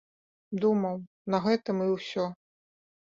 [0.61, 0.97] Думаў,
[1.33, 2.25] на гэтым і ўсё!